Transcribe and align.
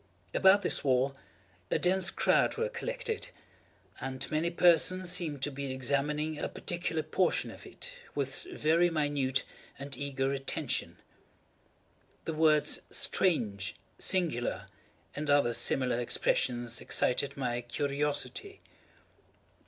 About 0.33 0.63
this 0.63 0.83
wall 0.83 1.15
a 1.69 1.77
dense 1.77 2.09
crowd 2.09 2.57
were 2.57 2.69
collected, 2.69 3.27
and 3.99 4.31
many 4.31 4.49
persons 4.49 5.11
seemed 5.11 5.43
to 5.43 5.51
be 5.51 5.71
examining 5.71 6.39
a 6.39 6.49
particular 6.49 7.03
portion 7.03 7.51
of 7.51 7.67
it 7.67 7.91
with 8.15 8.45
very 8.51 8.89
minute 8.89 9.43
and 9.77 9.95
eager 9.95 10.31
attention. 10.33 10.97
The 12.25 12.33
words 12.33 12.81
"strange!" 12.89 13.75
"singular!" 13.99 14.65
and 15.15 15.29
other 15.29 15.53
similar 15.53 15.99
expressions, 15.99 16.81
excited 16.81 17.37
my 17.37 17.61
curiosity. 17.61 18.59